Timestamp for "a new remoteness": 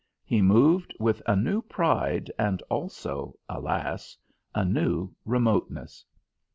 4.55-6.03